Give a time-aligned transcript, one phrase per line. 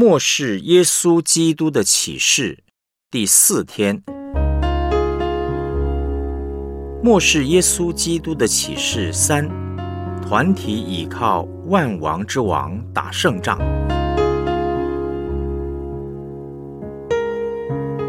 [0.00, 2.62] 末世耶稣基督的启示
[3.10, 4.00] 第四天。
[7.02, 9.50] 末世耶稣基督的启示三：
[10.22, 13.58] 团体倚靠万王之王打胜仗。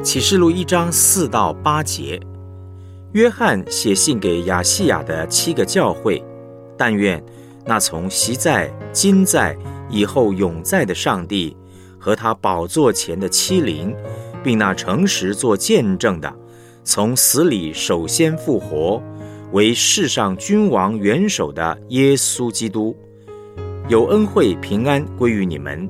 [0.04, 2.22] 启示录一章四到八节，
[3.14, 6.24] 约翰写信给亚细亚的七个教会，
[6.78, 7.20] 但愿
[7.66, 9.58] 那从昔在、今在、
[9.90, 11.58] 以后永在的上帝
[12.00, 13.94] 和他宝座前的欺凌，
[14.44, 16.34] 并那诚实做见证的，
[16.84, 19.02] 从死里首先复活，
[19.52, 22.96] 为世上君王元首的耶稣基督，
[23.88, 25.88] 有恩惠平安归于你们。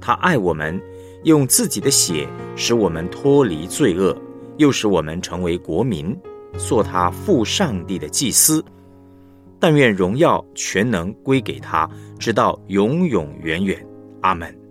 [0.00, 0.80] 他爱我们。
[1.24, 4.12] 用自己的血使我们脱离罪恶，
[4.56, 6.18] 又使我们成为国民，
[6.58, 8.60] 做他父上帝的祭司。
[9.60, 11.88] 但愿荣耀全能归给他，
[12.18, 13.86] 直到永永远远。
[14.22, 14.61] 阿门。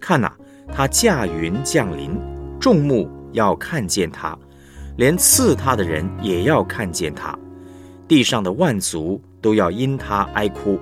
[0.00, 0.32] 看呐，
[0.74, 2.18] 他驾云降临，
[2.58, 4.36] 众目要看见他，
[4.96, 7.38] 连刺他的人也要看见他，
[8.08, 10.80] 地上的万族都要因他哀哭。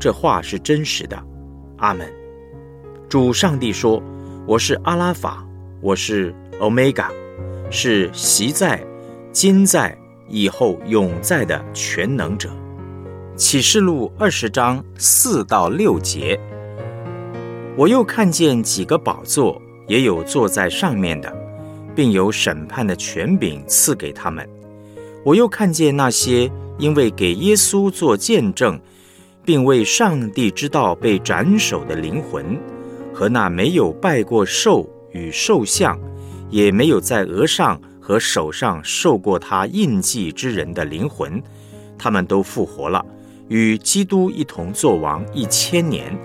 [0.00, 1.22] 这话是真实的。
[1.76, 2.08] 阿门。
[3.08, 4.02] 主上帝说
[4.46, 5.46] ：“我是阿拉法，
[5.80, 7.10] 我是欧米伽，
[7.70, 8.84] 是习在、
[9.32, 9.96] 今在、
[10.28, 12.50] 以后永在的全能者。”
[13.34, 16.38] 启示录二十章四到六节。
[17.78, 21.32] 我又看见几个宝座，也有坐在上面的，
[21.94, 24.44] 并有审判的权柄赐给他们。
[25.24, 28.80] 我又看见那些因为给耶稣做见证，
[29.44, 32.58] 并为上帝之道被斩首的灵魂。
[33.14, 35.96] 和那没有拜过兽与兽像，
[36.50, 41.40] 也没有在额上和手上受过他印记之人的灵魂，
[41.96, 43.06] 他们都复活了，
[43.46, 46.18] 与基督一同作王一千年。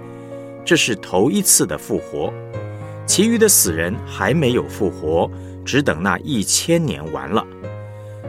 [0.65, 2.33] 这是头一次的复活，
[3.05, 5.29] 其余的死人还没有复活，
[5.65, 7.45] 只等那一千年完了。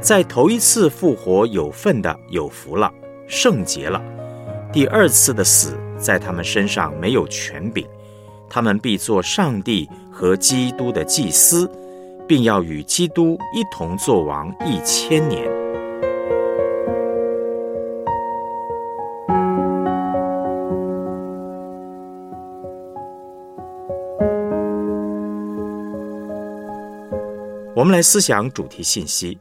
[0.00, 2.92] 在头一次复活有份的有福了，
[3.26, 4.02] 圣洁了。
[4.72, 7.86] 第二次的死在他们身上没有权柄。
[8.50, 11.70] 他们必做上帝和基督的祭司，
[12.28, 15.63] 并要与基督一同作王一千年。
[27.84, 29.38] 我们来思想主题信息。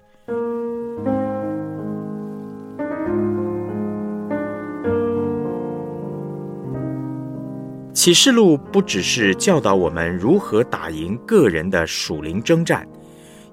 [7.94, 12.86] 启示录不只是教导我们如何打赢个人的属灵征战，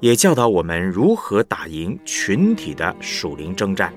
[0.00, 3.94] 也教导我们如何打赢群体的属灵征战。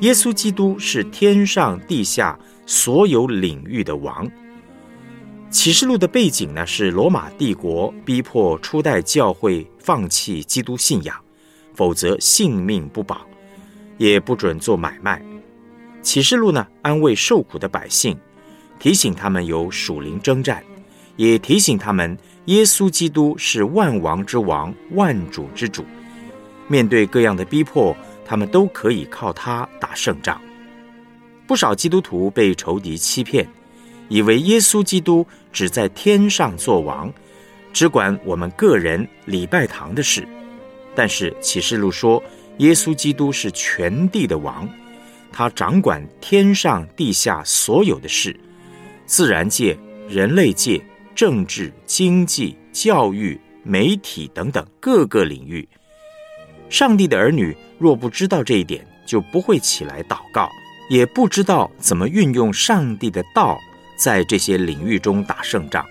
[0.00, 4.26] 耶稣基督是天上地下所有领域的王。
[5.50, 11.16] 启示录的背景呢，是罗马帝国逼迫初代教会放弃基督信仰，
[11.74, 13.26] 否则性命不保，
[13.96, 15.22] 也不准做买卖。
[16.02, 18.16] 启示录呢，安慰受苦的百姓。
[18.78, 20.62] 提醒他们有属灵征战，
[21.16, 25.84] 也提醒他们耶稣基督是万王之王、万主之主。
[26.68, 30.40] 面对各样的逼迫，他们都可以靠他打胜仗。
[31.44, 33.48] 不少基督徒被仇敌欺骗，
[34.08, 37.12] 以为耶稣基督只在天上做王，
[37.72, 40.26] 只管我们个人礼拜堂的事。
[40.94, 42.22] 但是启示录说，
[42.58, 44.68] 耶稣基督是全地的王，
[45.30, 48.34] 他掌管天上地下所有的事。
[49.06, 50.82] 自然界、人类界、
[51.14, 55.66] 政治、经济、教育、媒体等等各个领域，
[56.68, 60.50] 上帝的儿女若不知道这一点，就不会起来祷告，
[60.90, 63.58] 也不知道怎么运用上帝的道
[63.98, 65.84] 在这些领域中打胜仗。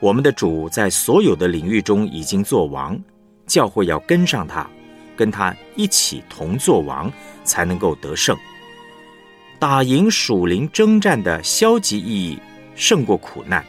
[0.00, 3.00] 我们的主在所有的领域中已经做王，
[3.46, 4.68] 教会要跟上他，
[5.16, 7.10] 跟他一起同做王，
[7.44, 8.36] 才能够得胜。
[9.60, 12.38] 打赢属灵征战的消极意义
[12.74, 13.64] 胜过苦难。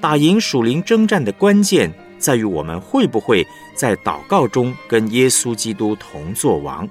[0.00, 3.44] 打赢属灵征战的关键在于我们会不会
[3.74, 6.88] 在祷告中跟耶稣基督同作王。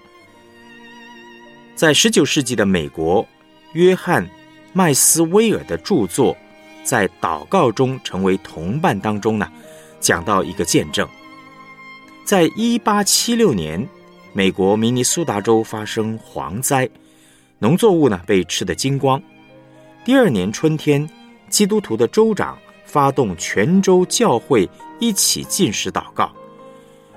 [1.75, 3.25] 在十九世纪的美国，
[3.71, 4.25] 约翰·
[4.75, 6.33] 麦斯威尔的著作
[6.83, 9.47] 《在祷告中成为同伴》当中呢，
[9.99, 11.07] 讲到一个见证。
[12.25, 13.87] 在一八七六年，
[14.33, 16.89] 美国明尼苏达州发生蝗灾。
[17.59, 19.21] 农作物呢被吃得精光。
[20.03, 21.07] 第二年春天，
[21.49, 24.67] 基督徒的州长发动全州教会
[24.99, 26.33] 一起进食祷告。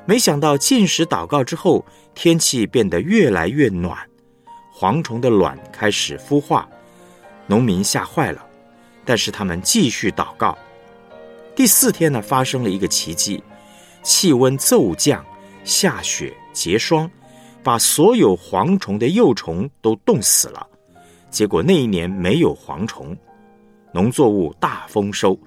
[0.05, 3.97] 没想到进食祷告之后，天气变得越来越暖，
[4.79, 6.69] 蝗虫的卵开始孵化，
[7.47, 8.45] 农民吓坏了。
[9.05, 10.57] 但是他们继续祷告。
[11.55, 13.43] 第四天呢，发生了一个奇迹，
[14.03, 15.25] 气温骤降，
[15.65, 17.09] 下雪结霜，
[17.63, 20.67] 把所有蝗虫的幼虫都冻死了。
[21.31, 23.17] 结果那一年没有蝗虫，
[23.93, 25.39] 农作物大丰收。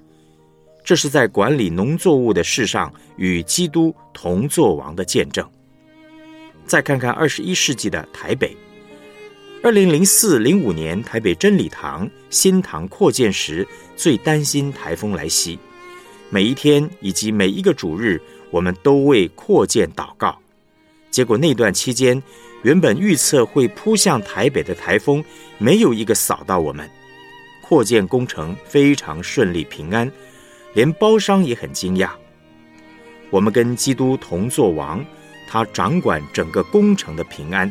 [0.82, 5.46] 这是在管理农作物的事上与基督同作王的见证。
[6.66, 8.56] 再看看二十一世纪的台北，
[9.62, 15.58] 二零零四零五年台北真理堂新堂扩建时，最担心台风来袭。
[16.30, 18.18] 每一天以及每一个主日，
[18.50, 20.38] 我们都为扩建祷告。
[21.10, 22.22] 结果那段期间，
[22.62, 25.22] 原本预测会扑向台北的台风，
[25.58, 26.88] 没有一个扫到我们。
[27.60, 30.10] 扩建工程非常顺利平安，
[30.72, 32.08] 连包商也很惊讶。
[33.28, 35.04] 我们跟基督同作王，
[35.46, 37.70] 他掌管整个工程的平安。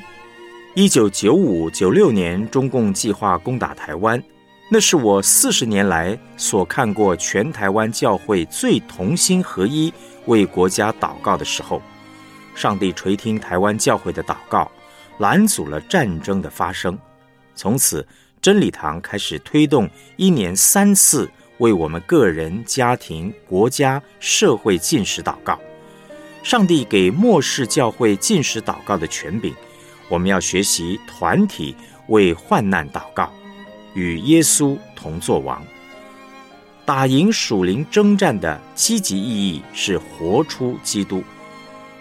[0.79, 4.23] 一九九五九六年，中共计划攻打台湾。
[4.71, 9.93] 那是我四十年来所看过全台湾教会最同心合一
[10.27, 11.81] 为国家祷告的时候，
[12.55, 14.71] 上帝垂听台湾教会的祷告，
[15.17, 16.97] 拦阻了战争的发生。
[17.55, 18.07] 从此，
[18.41, 25.59] 真理堂开始推动一年三次为我们个人、家庭、国家、社会进食祷告。
[26.41, 29.53] 上帝给末世教会进食祷告的权柄，
[30.09, 31.75] 我们要学习团体
[32.07, 33.31] 为患难祷告。
[33.93, 35.63] 与耶稣同作王，
[36.85, 41.23] 打赢属灵征战的积极意义是活出基督。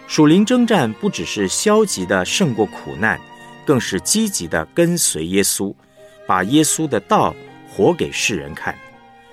[0.06, 3.18] 属灵征战不只是消极的胜过苦难，
[3.64, 5.74] 更是积极的跟随耶稣，
[6.26, 7.34] 把耶稣的道
[7.68, 8.74] 活给世人看。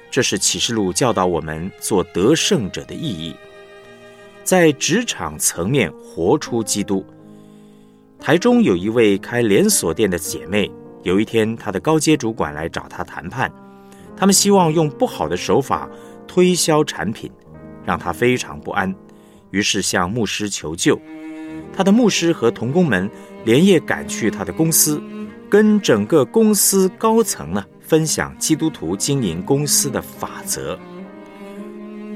[0.10, 3.36] 这是启示录教导我们做得胜者的意义。
[4.46, 7.06] 在职场层面活出基督。
[8.20, 10.72] 台中有一位开连锁店的姐妹。
[11.04, 13.52] 有一天，她的高阶主管来找她谈判，
[14.18, 15.88] 他们希望用不好的手法
[16.28, 17.32] 推销产品，
[17.86, 18.94] 让她非常不安，
[19.52, 21.00] 于是向牧师求救。
[21.72, 23.10] 他的牧师和同工们
[23.44, 25.00] 连夜赶去他的公司，
[25.48, 30.78] 跟整个公司高层呢分享基督徒经营公司的法则。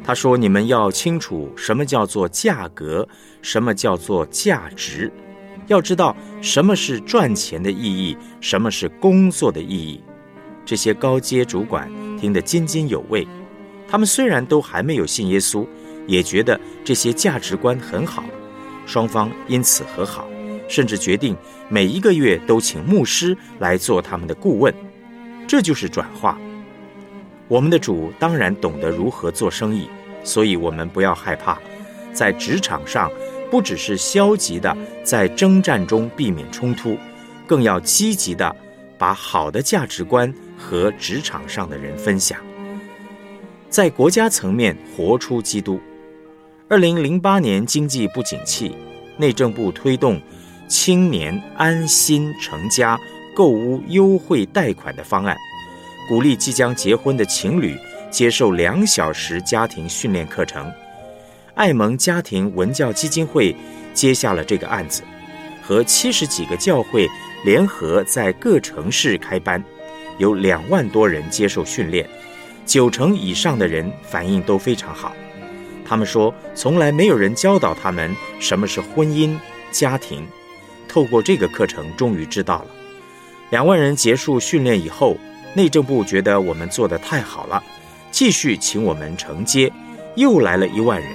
[0.04, 3.08] 他说：“你们要清楚什么叫做价格，
[3.44, 5.12] 什么叫做价值。”
[5.70, 10.02] 要知道什么是赚钱的意义，什么是工作的意义。
[10.66, 11.90] 这些高阶主管
[12.20, 13.26] 听得津津有味。
[13.88, 15.66] 他们虽然都还没有信耶稣，
[16.08, 18.24] 也觉得这些价值观很好。
[18.86, 20.28] 双方因此和好，
[20.68, 21.38] 甚至决定
[21.70, 24.74] 每一个月都请牧师来做他们的顾问。
[25.48, 26.38] 这就是转化。
[27.48, 29.88] 我们的主当然懂得如何做生意，
[30.24, 31.60] 所以我们不要害怕，
[32.12, 33.12] 在职场上。
[33.52, 36.98] 不只是消极的在征战中避免冲突，
[37.48, 38.56] 更要积极的
[38.98, 42.40] 把好的价值观和职场上的人分享。
[43.70, 45.80] 在国家层面活出基督。
[46.68, 48.76] 二零零八年经济不景气，
[49.18, 50.22] 内政部推动
[50.68, 53.00] 青年安心成家
[53.36, 55.36] 购屋优惠贷款的方案，
[56.08, 57.76] 鼓励即将结婚的情侣
[58.12, 60.72] 接受两小时家庭训练课程。
[61.56, 63.56] 爱蒙家庭文教基金会
[63.94, 65.04] 接下了这个案子，
[65.62, 67.08] 和七十几个教会
[67.44, 69.64] 联合在各城市开班，
[70.18, 72.08] 有两万多人接受训练，
[72.66, 75.14] 九成以上的人反应都非常好。
[75.86, 79.36] 他们说，从来没有人教导他们什么是婚姻
[79.72, 80.26] 家庭，
[80.88, 82.68] 透过这个课程，终于知道了。
[83.50, 85.18] 两万人结束训练以后，
[85.56, 87.64] 内政部觉得我们做得太好了，
[88.12, 89.72] 继续请我们承接，
[90.16, 91.10] 又来了一万人。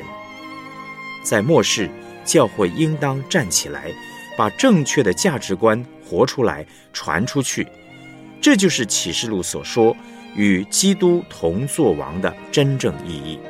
[1.24, 1.90] 在末世，
[2.24, 3.90] 教会应当站起来，
[4.36, 7.66] 把正确的价值观活出来、传出去。
[8.40, 9.96] 这就是启示录所说
[10.36, 13.40] 与基督同作王的真正意义。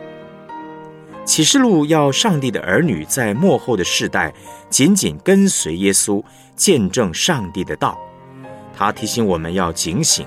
[1.25, 4.33] 启示录要上帝的儿女在末后的世代
[4.71, 6.23] 紧紧跟随耶稣，
[6.55, 7.99] 见证上帝的道。
[8.77, 10.27] 他提醒我们要警醒，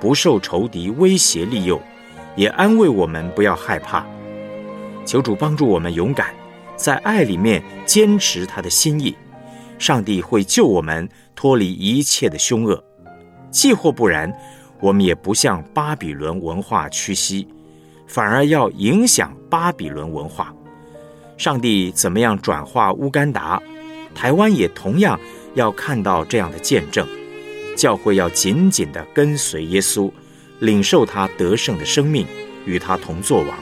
[0.00, 1.80] 不受仇敌威胁利诱，
[2.34, 4.04] 也安慰我们不要害怕。
[5.04, 6.34] 求主帮助我们勇敢。
[6.78, 9.14] 在爱里面坚持他的心意，
[9.78, 12.82] 上帝会救我们脱离一切的凶恶。
[13.50, 14.32] 既或不然，
[14.80, 17.48] 我们也不向巴比伦文化屈膝，
[18.06, 20.54] 反而要影响巴比伦文化。
[21.36, 23.60] 上帝怎么样转化乌干达？
[24.14, 25.18] 台湾也同样
[25.54, 27.06] 要看到这样的见证。
[27.76, 30.10] 教会要紧紧地跟随耶稣，
[30.60, 32.26] 领受他得胜的生命，
[32.66, 33.58] 与他同作王。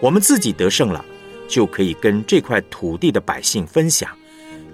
[0.00, 1.04] 我们自己得胜了。
[1.48, 4.10] 就可以跟这块土地的百姓分享，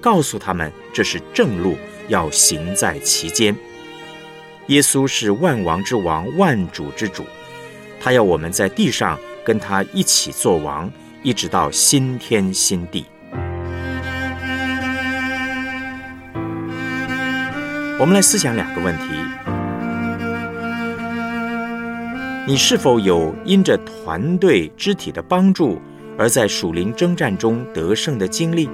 [0.00, 1.76] 告诉他们这是正路，
[2.08, 3.54] 要行在其间。
[4.68, 7.24] 耶稣是万王之王，万主之主。
[8.00, 10.90] 他要我们在地上跟他一起做王，
[11.22, 13.04] 一直到新天新地。
[17.98, 19.04] 我们来思想两个问题：
[22.46, 25.78] 你是否有因着团队肢体的帮助，
[26.18, 28.68] 而在属灵征战中得胜的经历？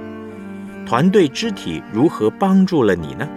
[0.85, 3.27] 团队肢体如何帮助了你呢？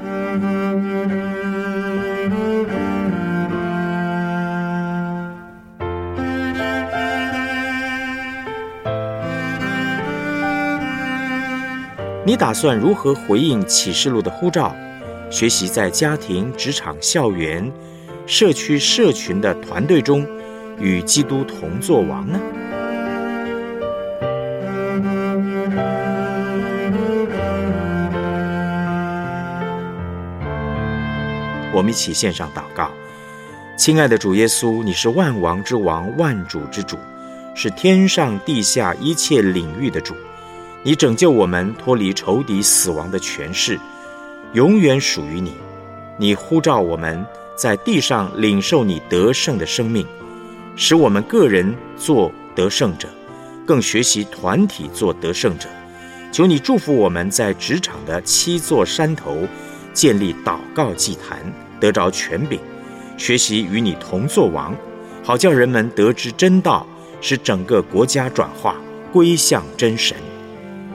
[12.25, 14.73] 你打算如何回应启示录的呼召？
[15.31, 17.73] 学习在家庭、职场、校园、
[18.27, 20.25] 社区、社群的团队中，
[20.79, 22.39] 与基督同作王呢？
[31.73, 32.91] 我们一起献上祷告，
[33.77, 36.99] 亲爱的主耶稣，你是万王之王、万主之主，
[37.55, 40.15] 是天上地下一切领域的主，
[40.83, 43.79] 你拯救我们脱离仇敌死亡的权势。
[44.53, 45.55] 永远属于你，
[46.19, 47.25] 你呼召我们
[47.57, 50.05] 在地上领受你得胜的生命，
[50.75, 53.09] 使我们个人做得胜者，
[53.65, 55.69] 更学习团体做得胜者。
[56.33, 59.47] 求你祝福我们在职场的七座山头
[59.93, 61.39] 建立祷告祭坛，
[61.81, 62.59] 得着权柄，
[63.17, 64.75] 学习与你同作王，
[65.23, 66.87] 好叫人们得知真道，
[67.21, 68.77] 使整个国家转化
[69.13, 70.17] 归向真神。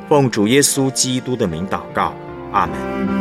[0.07, 2.13] 奉主耶稣基督的名祷告，
[2.51, 3.14] 阿门。